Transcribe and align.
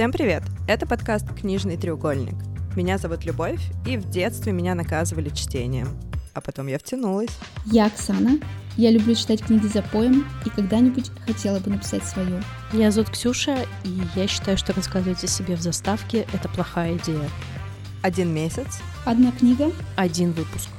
Всем 0.00 0.12
привет! 0.12 0.42
Это 0.66 0.86
подкаст 0.86 1.26
«Книжный 1.38 1.76
треугольник». 1.76 2.32
Меня 2.74 2.96
зовут 2.96 3.26
Любовь, 3.26 3.60
и 3.86 3.98
в 3.98 4.08
детстве 4.08 4.50
меня 4.50 4.74
наказывали 4.74 5.28
чтением. 5.28 5.88
А 6.32 6.40
потом 6.40 6.68
я 6.68 6.78
втянулась. 6.78 7.38
Я 7.66 7.84
Оксана. 7.84 8.40
Я 8.78 8.92
люблю 8.92 9.14
читать 9.14 9.44
книги 9.44 9.66
за 9.66 9.82
поем 9.82 10.26
и 10.46 10.48
когда-нибудь 10.48 11.10
хотела 11.26 11.58
бы 11.58 11.72
написать 11.72 12.02
свою. 12.04 12.40
Меня 12.72 12.90
зовут 12.90 13.10
Ксюша, 13.10 13.66
и 13.84 14.00
я 14.16 14.26
считаю, 14.26 14.56
что 14.56 14.72
рассказывать 14.72 15.22
о 15.22 15.26
себе 15.26 15.54
в 15.54 15.60
заставке— 15.60 16.26
это 16.32 16.48
плохая 16.48 16.96
идея. 16.96 17.28
Один 18.00 18.32
месяц. 18.32 18.80
Одна 19.04 19.32
книга. 19.32 19.70
Один 19.96 20.32
выпуск. 20.32 20.70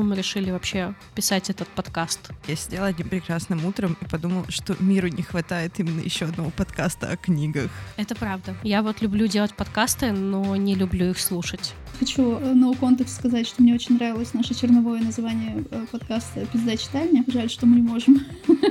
Почему 0.00 0.10
мы 0.10 0.16
решили 0.16 0.50
вообще 0.50 0.94
писать 1.14 1.50
этот 1.50 1.68
подкаст? 1.68 2.30
Я 2.48 2.56
сидела 2.56 2.86
одним 2.86 3.10
прекрасным 3.10 3.66
утром 3.66 3.98
и 4.00 4.06
подумала, 4.06 4.46
что 4.48 4.74
миру 4.80 5.08
не 5.08 5.22
хватает 5.22 5.78
именно 5.78 6.00
еще 6.00 6.24
одного 6.24 6.50
подкаста 6.50 7.10
о 7.10 7.16
книгах. 7.16 7.70
Это 7.98 8.14
правда. 8.14 8.54
Я 8.62 8.82
вот 8.82 9.02
люблю 9.02 9.26
делать 9.26 9.52
подкасты, 9.54 10.12
но 10.12 10.56
не 10.56 10.74
люблю 10.74 11.10
их 11.10 11.18
слушать. 11.18 11.74
Хочу 11.98 12.38
э, 12.38 12.54
no 12.54 12.78
context 12.78 13.08
сказать, 13.08 13.46
что 13.46 13.62
мне 13.62 13.74
очень 13.74 13.96
нравилось 13.96 14.32
наше 14.32 14.54
черновое 14.54 15.02
название 15.02 15.64
э, 15.70 15.84
подкаста 15.90 16.46
«Пизда 16.46 16.78
читальня». 16.78 17.22
Жаль, 17.26 17.50
что 17.50 17.66
мы 17.66 17.76
не 17.76 17.82
можем 17.82 18.20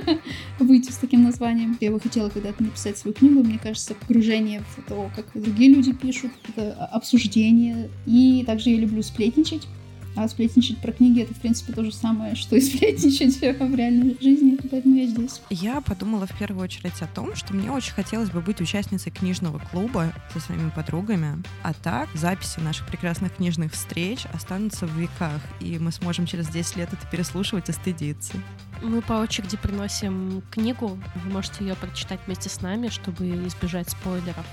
выйти 0.59 0.91
с 0.91 0.97
таким 0.97 1.23
названием. 1.23 1.77
Я 1.79 1.91
бы 1.91 1.99
хотела 1.99 2.29
когда-то 2.29 2.63
написать 2.63 2.97
свою 2.97 3.13
книгу. 3.13 3.43
Мне 3.43 3.59
кажется, 3.59 3.93
погружение 3.93 4.63
в 4.75 4.89
то, 4.89 5.11
как 5.15 5.25
другие 5.35 5.75
люди 5.75 5.93
пишут, 5.93 6.31
это 6.47 6.73
обсуждение. 6.85 7.91
И 8.07 8.43
также 8.47 8.71
я 8.71 8.77
люблю 8.77 9.03
сплетничать. 9.03 9.67
А 10.15 10.27
сплетничать 10.27 10.79
про 10.79 10.91
книги 10.91 11.21
это, 11.21 11.33
в 11.33 11.39
принципе, 11.39 11.73
то 11.73 11.83
же 11.83 11.93
самое, 11.93 12.35
что 12.35 12.55
и 12.55 12.61
сплетничать 12.61 13.37
в 13.59 13.75
реальной 13.75 14.17
жизни, 14.19 14.57
поэтому 14.69 14.95
я 14.95 15.07
здесь. 15.07 15.41
Я 15.49 15.81
подумала 15.81 16.25
в 16.25 16.37
первую 16.37 16.63
очередь 16.63 17.01
о 17.01 17.07
том, 17.07 17.35
что 17.35 17.53
мне 17.53 17.71
очень 17.71 17.93
хотелось 17.93 18.29
бы 18.29 18.41
быть 18.41 18.61
участницей 18.61 19.11
книжного 19.11 19.59
клуба 19.59 20.13
со 20.33 20.39
своими 20.39 20.69
подругами, 20.69 21.41
а 21.63 21.73
так 21.73 22.09
записи 22.15 22.59
наших 22.59 22.87
прекрасных 22.87 23.35
книжных 23.35 23.73
встреч 23.73 24.25
останутся 24.33 24.87
в 24.87 24.97
веках, 24.97 25.41
и 25.59 25.77
мы 25.79 25.91
сможем 25.91 26.25
через 26.25 26.47
10 26.49 26.77
лет 26.77 26.89
это 26.91 27.05
переслушивать 27.07 27.69
и 27.69 27.71
стыдиться. 27.71 28.33
Мы 28.81 29.01
по 29.01 29.13
очереди 29.13 29.57
приносим 29.57 30.41
книгу, 30.51 30.97
вы 31.15 31.31
можете 31.31 31.65
ее 31.65 31.75
прочитать 31.75 32.19
вместе 32.25 32.49
с 32.49 32.61
нами, 32.61 32.87
чтобы 32.87 33.25
избежать 33.47 33.89
спойлеров 33.89 34.45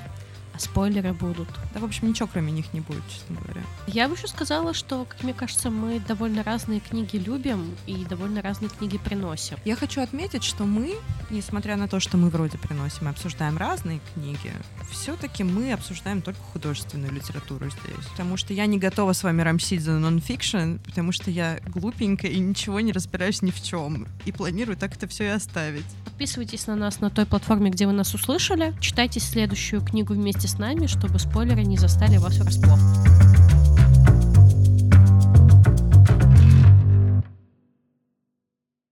спойлеры 0.59 1.13
будут. 1.13 1.49
Да, 1.75 1.81
в 1.81 1.85
общем, 1.85 2.09
ничего 2.09 2.29
кроме 2.33 2.53
них 2.53 2.73
не 2.73 2.81
будет, 2.81 3.03
честно 3.09 3.37
говоря. 3.37 3.63
Я 3.87 4.09
бы 4.09 4.15
еще 4.15 4.27
сказала, 4.27 4.75
что, 4.75 5.05
как 5.05 5.23
мне 5.23 5.35
кажется, 5.35 5.71
мы 5.71 6.01
довольно 6.01 6.43
разные 6.43 6.81
книги 6.81 7.17
любим 7.17 7.75
и 7.87 8.05
довольно 8.05 8.43
разные 8.43 8.69
книги 8.69 8.99
приносим. 8.99 9.57
Я 9.65 9.77
хочу 9.77 10.01
отметить, 10.01 10.45
что 10.45 10.65
мы, 10.65 10.95
несмотря 11.31 11.77
на 11.77 11.89
то, 11.89 12.01
что 12.01 12.17
мы 12.17 12.31
вроде 12.31 12.59
приносим 12.59 13.07
и 13.07 13.11
обсуждаем 13.11 13.57
разные 13.57 14.01
книги, 14.15 14.53
все-таки 14.91 15.45
мы 15.45 15.73
обсуждаем 15.73 16.23
только 16.23 16.41
художественную 16.53 17.13
литературу 17.13 17.71
здесь. 17.71 18.07
Потому 18.11 18.37
что 18.37 18.53
я 18.53 18.67
не 18.67 18.79
готова 18.79 19.13
с 19.13 19.23
вами 19.23 19.43
рамсить 19.43 19.83
за 19.83 19.93
нонфикшн, 19.93 20.77
потому 20.85 21.13
что 21.13 21.31
я 21.31 21.61
глупенькая 21.67 22.31
и 22.31 22.39
ничего 22.39 22.81
не 22.81 22.93
разбираюсь 22.93 23.43
ни 23.43 23.51
в 23.51 23.63
чем. 23.63 24.07
И 24.25 24.33
планирую 24.33 24.77
так 24.77 24.97
это 24.97 25.07
все 25.07 25.25
и 25.25 25.29
оставить. 25.29 25.87
Подписывайтесь 26.05 26.67
на 26.67 26.77
нас 26.77 27.01
на 27.01 27.11
той 27.11 27.27
платформе, 27.27 27.71
где 27.71 27.87
вы 27.87 27.93
нас 27.93 28.15
услышали. 28.15 28.75
Читайте 28.81 29.21
следующую 29.21 29.83
книгу 29.83 30.15
вместе 30.15 30.46
с 30.47 30.59
нами, 30.59 30.87
чтобы 30.87 31.19
спойлеры 31.19 31.63
не 31.63 31.77
застали 31.77 32.17
вас 32.19 32.39
врасплох. 32.39 32.79